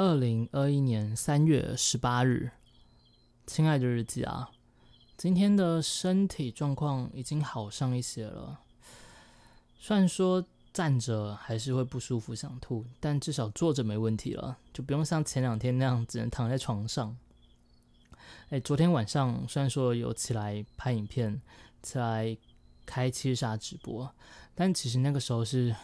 [0.00, 2.52] 二零二一年三月十八日，
[3.46, 4.50] 亲爱的日记啊，
[5.14, 8.60] 今天的身体状况已经好上一些了。
[9.78, 10.42] 虽然说
[10.72, 17.14] 站着还是会不舒服、想吐，但至少坐着没问题了，就不用像前两天那样只能躺在床上。
[18.48, 21.42] 哎，昨天晚上虽然说有起来拍影片，
[21.82, 22.34] 起来
[22.86, 24.10] 开七杀直播，
[24.54, 25.76] 但其实那个时候是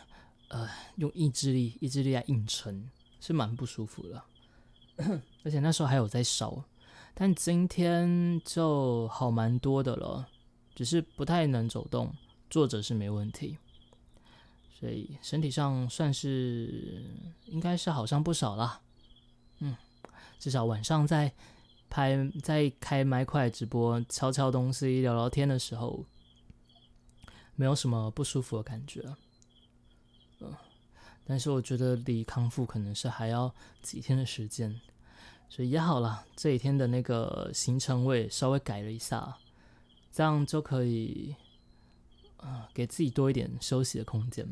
[0.49, 2.89] 呃用意志力、意志力来硬撑。
[3.27, 4.23] 是蛮不舒服的，
[5.43, 6.63] 而且那时候还有在烧，
[7.13, 10.29] 但今天就好蛮多的了，
[10.77, 12.15] 只是不太能走动，
[12.49, 13.59] 坐着是没问题，
[14.79, 17.05] 所以身体上算是
[17.47, 18.81] 应该是好上不少啦。
[19.59, 19.77] 嗯，
[20.39, 21.35] 至少晚上在
[21.91, 26.05] 拍在开麦块直播敲敲东西聊聊天的时候，
[27.57, 29.03] 没有什么不舒服的感觉。
[30.39, 30.55] 嗯
[31.27, 34.81] 但是我觉得离康复可能是还要几天的时间，
[35.49, 36.25] 所以也好了。
[36.37, 39.37] 这几天的那个行程我也稍微改了一下，
[40.13, 41.35] 这样就可以，
[42.37, 44.47] 呃，给自己多一点休息的空间。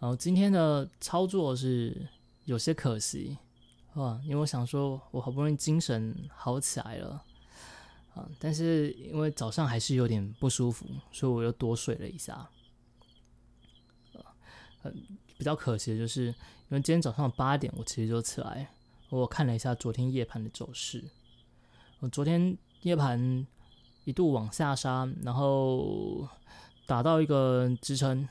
[0.00, 2.06] 然后今天的操作是
[2.44, 3.36] 有些可惜
[3.94, 7.24] 啊，因为我想说我好不容易精神好起来了
[8.14, 12.48] 啊，但是因为早上还是有点不舒服，所以我又多睡了一下。
[15.36, 16.34] 比较可惜的就是，因
[16.70, 18.68] 为今天早上八点我其实就起来，
[19.10, 21.04] 我看了一下昨天夜盘的走势。
[22.00, 23.46] 我昨天夜盘
[24.04, 26.28] 一度往下杀，然后
[26.86, 28.28] 打到一个支撑，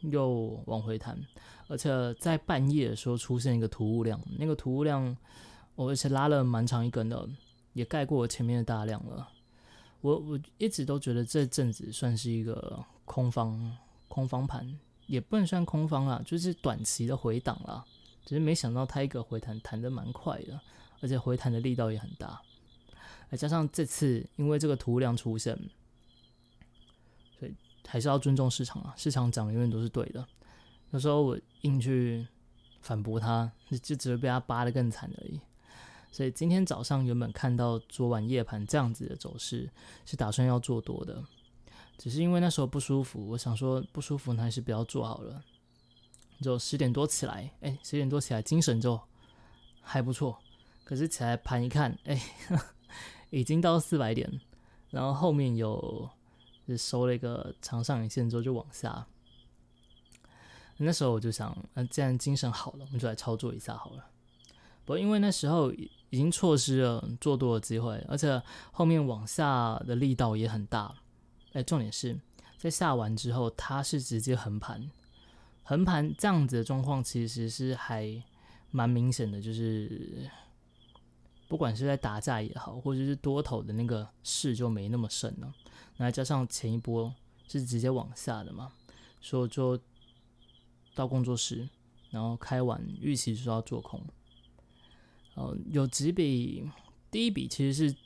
[0.00, 1.18] 又往回弹，
[1.68, 5.16] 而且在半夜的时候出现一个突兀量，那个突兀量
[5.74, 7.28] 我而且拉了蛮长一根的，
[7.72, 9.28] 也盖过前面的大量了。
[10.00, 13.76] 我我一直都觉得这阵子算是一个空方
[14.08, 14.78] 空方盘。
[15.12, 17.84] 也不能算空方啊，就是短期的回档啦。
[18.24, 20.58] 只是没想到它一个回弹弹得蛮快的，
[21.02, 22.40] 而且回弹的力道也很大。
[23.30, 25.54] 再加上这次因为这个图量出现，
[27.38, 27.54] 所以
[27.86, 28.94] 还是要尊重市场啊。
[28.96, 30.26] 市场涨永远都是对的。
[30.92, 32.26] 有时候我硬去
[32.80, 33.52] 反驳它，
[33.82, 35.38] 就只会被它扒得更惨而已。
[36.10, 39.68] 所以今天早上原本看到昨晚夜盘这样子的走势，
[40.06, 41.22] 是打算要做多的。
[41.98, 45.42] 只是因为那时候不舒服，我想说不舒服，那还是不要做好了。
[46.40, 49.00] 就十点多起来，哎，十点多起来，精神就
[49.80, 50.36] 还不错。
[50.82, 52.20] 可是起来盘一看，哎，
[53.30, 54.28] 已经到四百点，
[54.90, 56.10] 然后后面有
[56.66, 59.06] 就收了一个长上影线之后就往下。
[60.78, 64.04] 那时候我就想，那既然精神好了，我们就来操作一下好了。
[64.84, 68.42] 不过因为那时候已经错失了做多的机会，而且
[68.72, 70.92] 后面往下的力道也很大。
[71.52, 72.18] 哎，重点是
[72.58, 74.90] 在下完之后，它是直接横盘，
[75.62, 78.22] 横盘这样子的状况其实是还
[78.70, 80.30] 蛮明显的，就是
[81.48, 85.52] 不管是在打架也好，或者是多头的那个势就没那么盛了。
[85.98, 87.14] 那加上前一波
[87.46, 88.72] 是直接往下的嘛，
[89.20, 89.78] 所以就
[90.94, 91.68] 到工作室，
[92.10, 94.00] 然后开完预期就要做空，
[95.34, 96.66] 呃，有几笔，
[97.10, 97.96] 第一笔其实是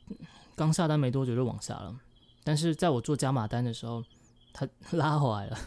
[0.56, 2.00] 刚下单没多久就往下了。
[2.46, 4.04] 但是在我做加码单的时候，
[4.52, 5.58] 它 拉回来了，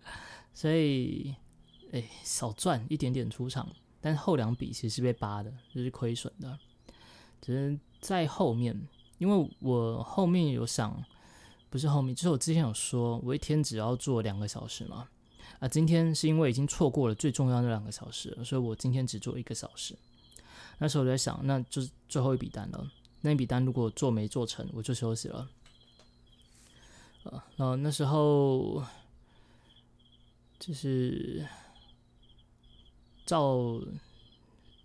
[0.52, 1.34] 所以
[1.92, 3.66] 哎，少赚一点点出场，
[4.02, 6.58] 但后两笔其实是被扒的，就是亏损的。
[7.40, 8.78] 只是在后面，
[9.16, 11.02] 因为我后面有想，
[11.70, 15.08] 不是后面，就是我之前有说，我一天只要做两个小时嘛。
[15.58, 19.96] 啊，今天是因为已经错过了最重要的两个小时，所以我今天只做一个小时。
[20.76, 22.86] 那时候我在想，那就是最后一笔单了。
[23.22, 25.48] 那笔单如果做没做成，我就休息了。
[27.28, 28.84] 啊然后那时候
[30.58, 31.46] 就是
[33.24, 33.80] 照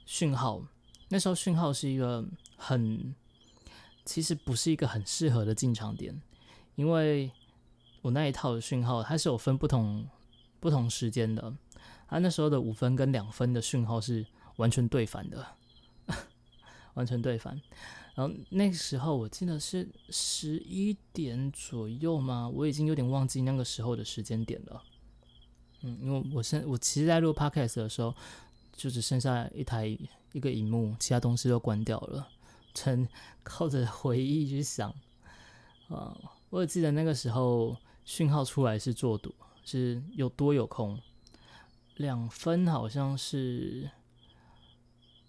[0.05, 0.61] 讯号，
[1.09, 2.25] 那时候讯号是一个
[2.57, 3.15] 很，
[4.03, 6.21] 其实不是一个很适合的进场点，
[6.75, 7.31] 因为
[8.01, 10.07] 我那一套的讯号它是有分不同
[10.59, 11.53] 不同时间的，
[12.09, 14.25] 它那时候的五分跟两分的讯号是
[14.57, 15.45] 完全对反的，
[16.95, 17.61] 完全对反。
[18.13, 22.49] 然后那个时候我记得是十一点左右吗？
[22.53, 24.83] 我已经有点忘记那个时候的时间点了。
[25.81, 28.13] 嗯，因为我现我其实，在录 podcast 的时候，
[28.73, 29.97] 就只剩下一台
[30.33, 32.27] 一个荧幕，其他东西都关掉了，
[32.73, 33.07] 纯
[33.43, 34.93] 靠着回忆去想。
[35.87, 36.15] 啊，
[36.49, 40.99] 我也记得那个时候讯号出来是做赌，是有多有空，
[41.95, 43.89] 两分好像是。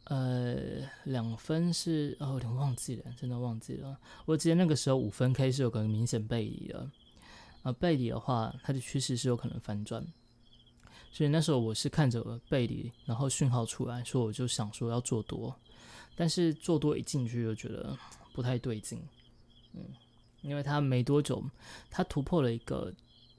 [0.04, 3.96] 呃，两分是哦，有点忘记了，真的忘记了。
[4.24, 6.90] 我记得那个时候五分 K 是有个明显背离的，
[7.62, 10.04] 啊，背离的话，它的趋势是有可能反转，
[11.12, 15.54] 所以那时候我是看着背离，然后讯号出来说，我就想说要做多，
[16.16, 17.96] 但是做多一进去就觉得
[18.32, 19.00] 不太对劲，
[19.72, 19.80] 嗯，
[20.42, 21.42] 因为它没多久，
[21.88, 22.92] 它突破了一个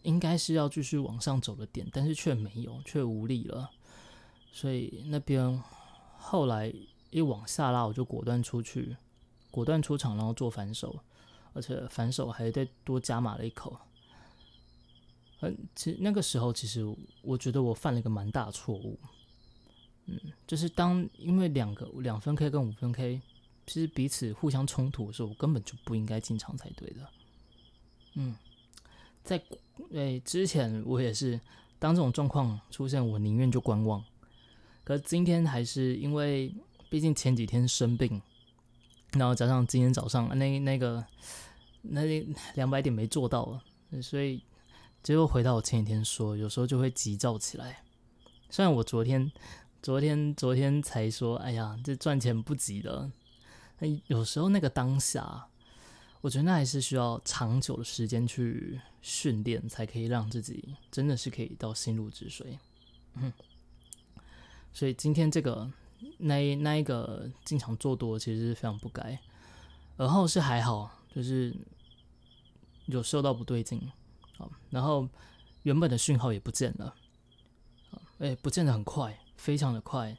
[0.03, 3.69] 应该是要继续往上走的点，但是却没有，却无力了，
[4.53, 5.61] 所以那边
[6.25, 6.73] 后来
[7.09, 8.95] 一往下拉，我就果断出去，
[9.51, 10.97] 果断出场，然后做反手，
[11.51, 13.77] 而且反手还再多加码了一口。
[15.41, 16.81] 嗯，其实那个时候，其实
[17.21, 18.97] 我觉得我犯了一个蛮大错误。
[20.05, 20.17] 嗯，
[20.47, 23.21] 就是当因为两个两分 K 跟五分 K，
[23.67, 27.09] 其实彼此互相冲突的时候，我根本就不应该进场才对的。
[28.13, 28.35] 嗯，
[29.23, 29.43] 在
[29.91, 31.39] 诶之前我也是，
[31.79, 34.03] 当这种状况出现，我宁愿就观望。
[34.83, 36.53] 可今天还是因为，
[36.89, 38.21] 毕竟前几天生病，
[39.13, 41.05] 然后加上今天早上那那个
[41.81, 42.01] 那
[42.55, 43.59] 两百点没做到，
[44.01, 44.41] 所以。
[45.01, 47.83] 结果回到我前几天说，有时候就会急躁起来。
[48.49, 49.29] 虽然我昨天、
[49.81, 53.11] 昨天、昨天才说，哎呀，这赚钱不急的。
[53.79, 55.45] 那有时候那个当下，
[56.21, 62.57] 我觉得那还是需要长久的时间去训练，才可以让自己真的是可以到心如止水。
[63.15, 63.33] 嗯，
[64.73, 65.71] 所以今天这个
[66.17, 69.17] 那那一个进场做多，其实是非常不该。
[69.97, 71.55] 而后是还好，就是
[72.87, 73.81] 有受到不对劲。
[74.71, 75.07] 然后
[75.61, 76.93] 原本的讯号也不见了，
[78.17, 80.17] 哎，不见得很快，非常的快，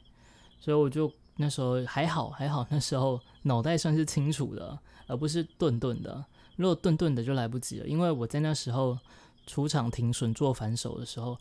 [0.59, 6.25] 所以我就那时候还好还好，那时候脑袋算是清楚的，而不是顿顿的。
[6.55, 8.97] 如果顿顿的就来不及了，因为我在那时候
[9.45, 11.37] 出场停损做反手的时候，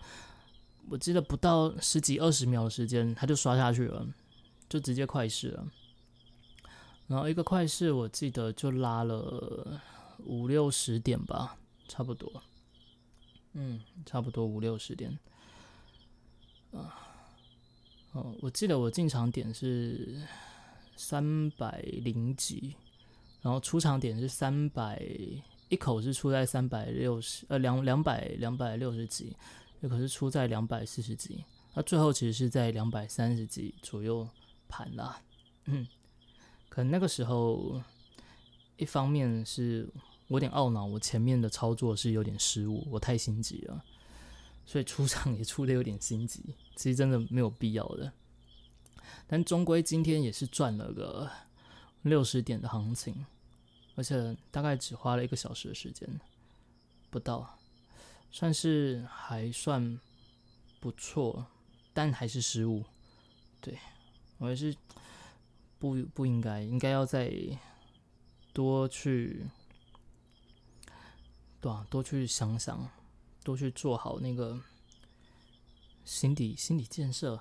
[0.90, 4.06] 我记得不到十几二十秒的时间，他就刷下去了，
[4.69, 5.66] 就直接快试了。
[7.06, 9.81] 然后一个快试，我记得就拉了
[10.25, 11.56] 五六十点吧，
[11.88, 12.42] 差不多。
[13.52, 15.16] 嗯，差不多五六十点，
[16.72, 16.98] 啊，
[18.12, 20.20] 哦，我记得我进场点是
[20.96, 22.75] 三百零几，
[23.42, 25.00] 然后出场点是三百，
[25.69, 29.36] 一口是出在三百六十，呃，两两百两百六十几，
[29.84, 31.44] 一口是出在两百四十几，
[31.75, 34.28] 那最后其实是在两百三十几左右
[34.69, 35.20] 盘啦，
[35.66, 35.86] 嗯，
[36.69, 37.82] 可能那个时候
[38.76, 39.88] 一方面是。
[40.28, 43.84] 我有点懊恼，我前面的操作是有点失误，我太心急了，
[44.64, 46.42] 所以出场也出的有点心急，
[46.75, 48.10] 其实真的没有必要的。
[49.26, 51.31] 但终归今天也是赚了个
[52.00, 53.26] 六十点的行情，
[53.96, 56.08] 而且大概只花了一个小时的时间，
[57.10, 57.58] 不到，
[58.34, 59.96] 算是还算
[60.81, 61.46] 不错，
[61.92, 62.84] 但还是失误。
[63.60, 63.78] 对
[64.38, 64.75] 我还是
[65.78, 67.32] 不不应该，应该要再
[68.52, 69.46] 多去。
[71.60, 72.90] 对啊，多去想想，
[73.44, 74.60] 多去做好那个
[76.04, 77.40] 心理心理建设。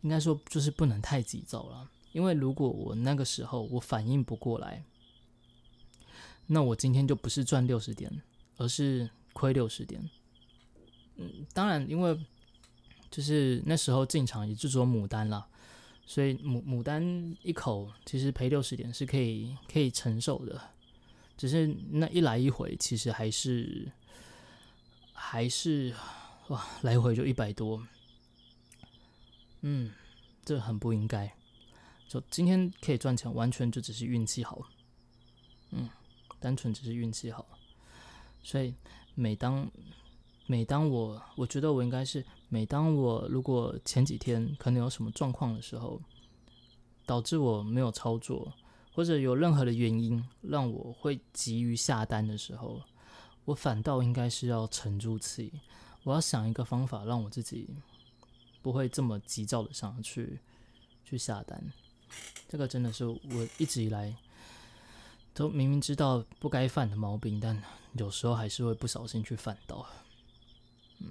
[0.00, 1.88] 应该说，就是不能太急躁了。
[2.10, 4.82] 因为如果我那个时候我反应不过来，
[6.48, 8.20] 那我今天就不是赚六十点，
[8.56, 10.00] 而是亏六十点。
[11.16, 12.18] 嗯，当然，因为
[13.10, 15.46] 就是那时候进场也就做牡丹了，
[16.06, 17.02] 所以牡牡丹
[17.42, 20.60] 一口其实赔六十点是可以可以承受的。
[21.36, 23.92] 只是那一来一回，其实还是
[25.12, 25.94] 还是
[26.48, 27.86] 哇，来回就一百多，
[29.60, 29.92] 嗯，
[30.44, 31.30] 这很不应该。
[32.08, 34.66] 就今天可以赚钱，完全就只是运气好，
[35.72, 35.90] 嗯，
[36.40, 37.46] 单纯只是运气好。
[38.42, 38.72] 所以
[39.16, 39.68] 每当
[40.46, 46.00] 每当我我觉得我应该是每当我如果前几天可能有什么状况的时候，
[47.04, 48.52] 导致我没有操作。
[48.92, 52.80] 或者有任何的原因让我会急于下单的时候，
[53.44, 55.52] 我反倒应该是要沉住气，
[56.02, 57.68] 我要想一个方法让我自己
[58.62, 60.40] 不会这么急躁的上去
[61.04, 61.62] 去下单。
[62.48, 63.20] 这个真的是我
[63.58, 64.16] 一直以来
[65.36, 67.62] 都明明知道不该犯的毛病，但
[67.92, 69.86] 有时候还是会不小心去犯到。
[70.98, 71.08] 嗯，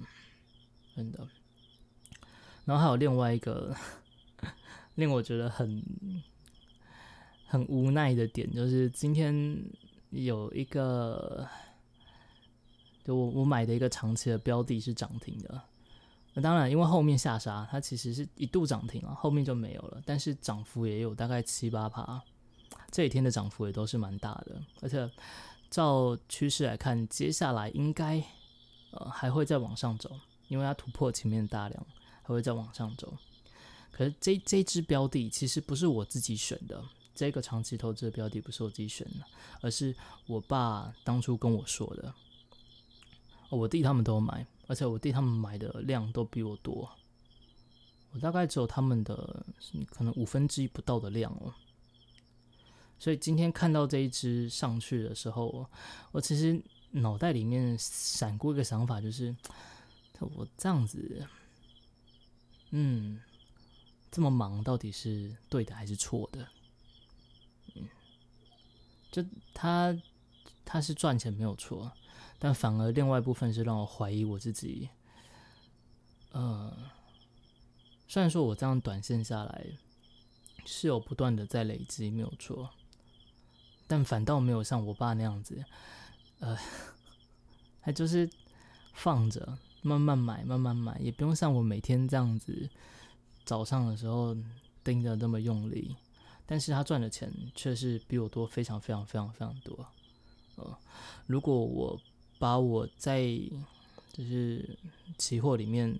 [0.95, 1.25] 真的。
[2.65, 3.73] 然后还有另外一个
[4.95, 5.81] 令我觉得很。
[7.47, 9.63] 很无奈的点就是今天
[10.09, 11.47] 有一个，
[13.03, 15.61] 就我我买的一个长期的标的是涨停的，
[16.33, 22.21] 那当然因为后面下杀，它其实是一度涨停了，后面就没有了，但是涨幅也有大概七八趴，
[22.95, 25.11] 这几天的涨幅也都是蛮大的，而且
[25.69, 28.23] 照趋势来看，接下来应该
[28.91, 31.85] 呃还会再往上走，因为它突破前面大量，
[32.21, 33.13] 还会再往上走。
[33.91, 36.81] 可是这这支标的其实不是我自己选的。
[37.13, 39.25] 这个长期投资的标的不是我自己选的，
[39.59, 39.93] 而是
[40.25, 42.13] 我爸当初跟我说的。
[43.49, 46.89] 我弟他们都买，而且我弟他们买的量都比我多，
[48.13, 49.45] 我大概只有他们的
[49.89, 51.53] 可能五分之一不到的量哦。
[52.97, 55.67] 所以今天看到这一只上去的时候，
[56.11, 56.59] 我其实
[56.91, 59.35] 脑袋里面闪过一个想法，就是
[60.19, 61.27] 我这样子，
[62.71, 63.19] 嗯，
[64.09, 66.47] 这么忙到底是对的还是错的？
[67.75, 67.87] 嗯，
[69.11, 69.23] 就
[69.53, 69.95] 他
[70.63, 71.91] 他是赚钱没有错，
[72.39, 74.89] 但反而另外一部分是让我怀疑我自己。
[76.31, 76.75] 呃，
[78.07, 79.65] 虽然说我这样短线下来
[80.65, 82.69] 是有不断的在累积，没有错。
[83.87, 85.63] 但反倒没有像我爸那样子，
[86.39, 86.57] 呃，
[87.81, 88.29] 还就是
[88.93, 92.69] 放着慢慢买，慢慢买，也不用像我每天这样子
[93.43, 94.35] 早上的时候
[94.83, 95.95] 盯着那么用力。
[96.47, 99.85] 但是他赚的钱却是比我多，非常非常非常非常多。
[100.57, 100.77] 呃，
[101.27, 101.99] 如果我
[102.37, 103.23] 把我在
[104.11, 104.77] 就是
[105.17, 105.97] 期货里面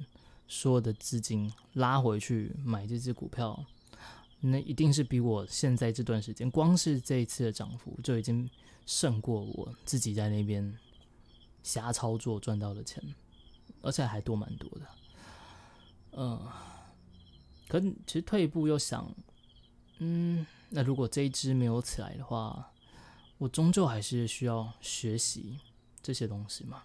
[0.48, 3.66] 所有的资金拉回去买这只股票。
[4.48, 8.50] 那一定是比我现在这段时间，光是这一次的涨幅就已经
[8.86, 10.78] 胜过我自己在那边
[11.64, 13.04] 瞎操作赚到的钱，
[13.82, 14.88] 而且还多蛮多的。
[16.12, 16.48] 嗯，
[17.68, 19.14] 可其实退一步又想，
[19.98, 22.72] 嗯，那如果这一支没有起来的话，
[23.38, 25.60] 我终究还是需要学习
[26.02, 26.84] 这些东西嘛。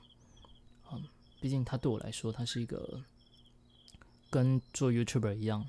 [0.90, 1.05] 嗯，
[1.40, 3.02] 毕竟它对我来说，它是一个
[4.31, 5.69] 跟做 YouTuber 一样。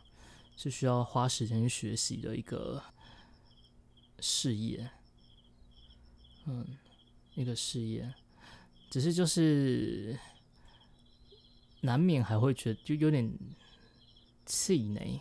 [0.61, 2.83] 是需要花时间去学习的一个
[4.19, 4.91] 事业，
[6.45, 6.77] 嗯，
[7.33, 8.13] 一个事业，
[8.91, 10.19] 只是就是
[11.79, 13.35] 难免还会觉得就有点
[14.45, 15.19] 气馁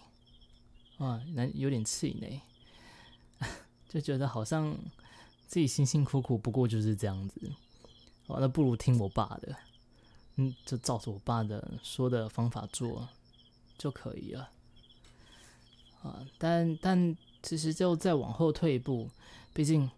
[0.98, 2.42] 啊，难有点气馁，
[3.88, 4.76] 就觉得好像
[5.46, 7.50] 自己辛辛苦苦不过就是这样子，
[8.26, 9.56] 哦，那不如听我爸的，
[10.36, 13.08] 嗯，就照着我爸的说的方法做
[13.78, 14.50] 就可以了。
[16.02, 19.10] 啊，但但其实就再往后退一步，
[19.52, 19.90] 毕竟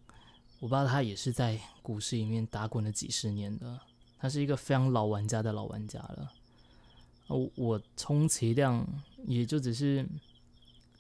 [0.58, 3.78] 我爸他也是在股市里面打滚了几十年的，
[4.18, 6.32] 他是一个非常老玩家的老玩家了。
[7.28, 8.84] 我我充其量
[9.24, 10.04] 也就只是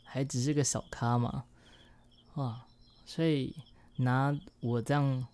[0.04, 1.44] 还只是个小咖嘛，
[2.34, 2.64] 啊，
[3.04, 3.54] 所以
[3.96, 5.26] 拿我这样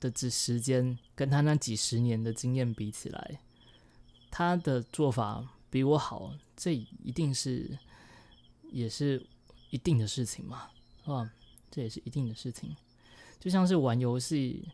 [0.00, 3.40] 的只时间跟他那几十年的经验比起来，
[4.30, 7.78] 他的做法比我好，这一定是。
[8.74, 9.24] 也是
[9.70, 10.68] 一定的事情嘛，
[11.04, 11.32] 啊，
[11.70, 12.74] 这也是一定的事情，
[13.38, 14.68] 就像是玩游戏，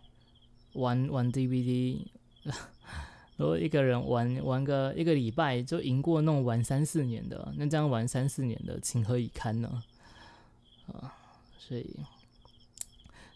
[0.72, 2.06] 玩玩 DVD，
[3.36, 9.84] 如果一个人玩玩个一个礼拜就赢过那种玩三四年的，那这样玩三四年的情何以堪呢？
[10.86, 11.14] 啊，
[11.58, 11.94] 所以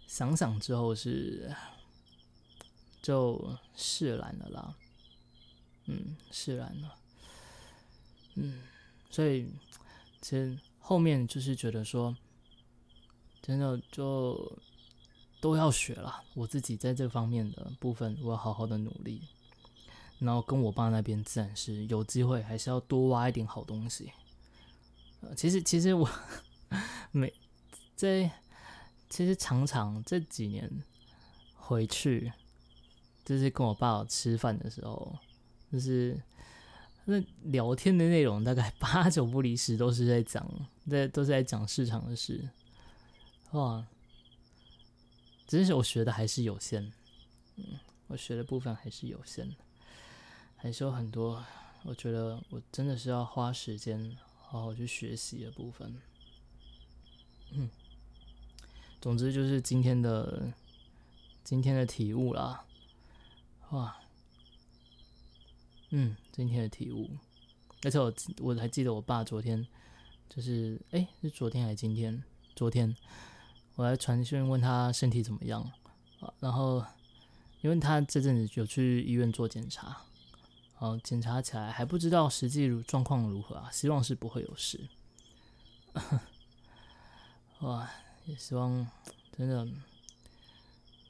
[0.07, 1.55] 想想之后是
[3.03, 4.75] 就释然了啦，
[5.85, 6.97] 嗯，释然了，
[8.37, 8.63] 嗯，
[9.11, 9.47] 所以。
[10.25, 12.17] 其实后面就是觉得说，
[13.43, 14.59] 真的就
[15.39, 16.25] 都要学了。
[16.33, 19.21] 我自己在这方面的部分，我要好好的努力。
[20.19, 24.11] 然后跟我爸那边自然是有机会，还是要多挖一点好东西。
[25.21, 26.09] 呃，其实其实我
[27.13, 27.31] 每
[27.95, 28.31] 这
[29.11, 30.83] 其实常常这几年
[31.55, 32.33] 回去，
[33.27, 35.19] 就是跟我爸吃饭的时候，
[35.71, 36.19] 就是。
[37.07, 40.49] 那聊天的内容大概 八九不离十，都是在讲，
[40.91, 42.49] 在都是在讲市场的事，
[43.53, 43.87] 哇！
[45.47, 46.91] 只是我学的还是有限，
[47.57, 47.65] 嗯，
[48.07, 49.55] 我学的部分还是有限的，
[50.57, 51.45] 还是有很多，
[51.83, 56.01] 我觉得我真的是要花时间好好去学习的部分。
[57.53, 57.69] 嗯，
[59.01, 60.51] 总之就是今天的
[61.45, 62.65] 今天的体悟啦，
[63.71, 63.97] 哇！
[65.91, 67.09] 嗯，今天的体悟，
[67.85, 69.65] 而且我我还记得我爸昨天，
[70.29, 72.25] 就是哎，是昨天还是今天？
[72.57, 72.93] 昨天
[73.77, 75.63] 我还传讯问他身体怎么样
[76.19, 76.35] 啊？
[76.41, 76.85] 然后
[77.61, 79.97] 因为他这阵子有去医院做检查，
[80.75, 84.89] 好检查起来还不知道实际状况如何啊，希望是不会有事。
[87.61, 87.89] 哇，
[88.25, 88.85] 也希望
[89.39, 89.69] 真的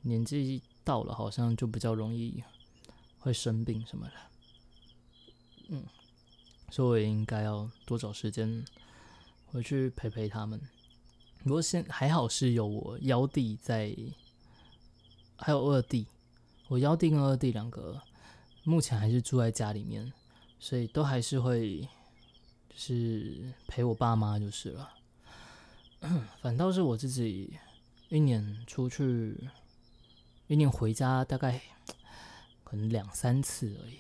[0.03, 2.45] 年纪到了，好像就比较容易
[3.21, 4.13] 会生病什么的。
[5.69, 5.85] 嗯，
[6.71, 8.65] 所以我应该要多找时间
[9.47, 10.61] 回去陪陪他们。
[11.43, 13.95] 不过现还好是有我幺弟在，
[15.37, 16.07] 还有二弟，
[16.69, 18.01] 我幺弟跟二弟两个
[18.63, 20.13] 目前还是住在家里面，
[20.59, 21.81] 所以都还是会
[22.71, 24.91] 就是陪我爸妈就是了。
[26.41, 27.59] 反倒是我自己
[28.09, 29.49] 一年出去，
[30.47, 31.61] 一年回家大概
[32.63, 33.99] 可能两三次而已。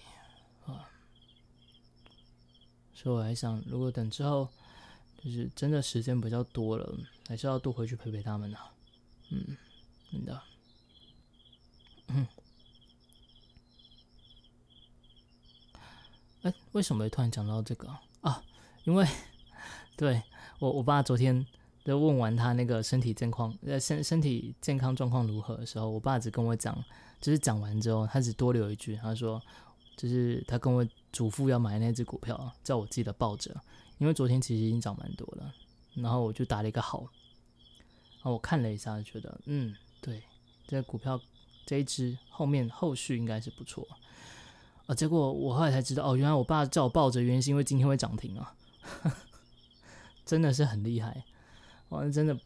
[3.04, 4.48] 所以我还想，如果等之后
[5.22, 8.56] 就是真的时间比较多了，还是要多回去陪陪他们呢。
[9.28, 9.56] 嗯，
[10.10, 10.40] 真的。
[12.08, 12.26] 嗯。
[16.44, 18.42] 哎，为什么会突然讲到这个啊？
[18.84, 19.06] 因为
[19.96, 20.22] 对
[20.58, 21.46] 我我爸昨天
[21.84, 26.74] 就问完他那个身体健康呃身身体健康状况如何的时候，我爸只跟我讲，
[27.20, 29.42] 就是讲完之后，他只多留一句，他说，
[29.96, 33.54] 就是他跟我嘱咐要买那只股票，叫我记得抱着，
[33.98, 35.54] 因为昨天其实已经涨蛮多了，
[35.94, 40.22] 然后我就打了一个好，然后我看了一下，觉得嗯，对，
[40.66, 41.20] 这个股票
[41.64, 43.86] 这一只后面后续应该是不错。
[44.86, 44.94] 啊！
[44.94, 48.54] 结果我后来才知道，哦，原来我爸叫我抱着，原因是因为今天会涨停啊！
[50.26, 51.24] 真的是很厉害，
[51.88, 52.06] 哇！
[52.10, 52.38] 真的，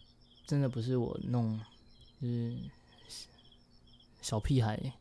[0.47, 1.59] 真的不是我弄，
[2.23, 2.57] 就是
[4.23, 4.93] 小屁孩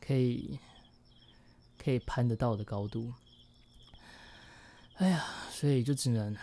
[0.00, 0.58] 可以
[1.82, 3.12] 可以攀得到的高度。
[4.96, 6.36] 哎呀，所以就只能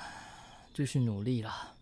[0.74, 1.77] 继续努力了。